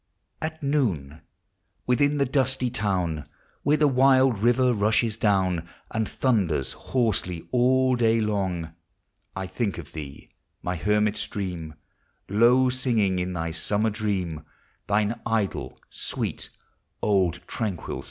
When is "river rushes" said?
4.39-5.15